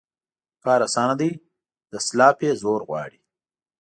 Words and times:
کار 0.63 0.79
اسانه 0.87 1.15
دى، 1.21 1.31
دسلاپ 1.91 2.37
يې 2.45 2.51
زور 2.61 2.81
غواړي. 2.89 3.19